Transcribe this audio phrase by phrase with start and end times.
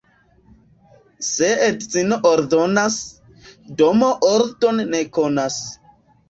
[1.27, 2.97] Se edzino ordonas,
[3.83, 5.61] domo ordon ne konas.